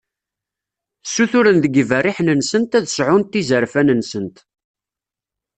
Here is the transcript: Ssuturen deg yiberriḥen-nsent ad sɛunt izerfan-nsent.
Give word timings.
Ssuturen 1.07 1.57
deg 1.63 1.73
yiberriḥen-nsent 1.75 2.77
ad 2.77 2.85
sɛunt 2.89 3.39
izerfan-nsent. 3.41 4.37